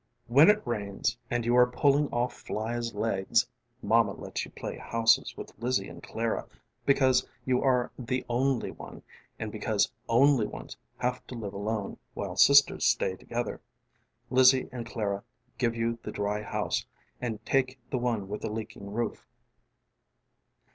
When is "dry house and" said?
16.11-17.45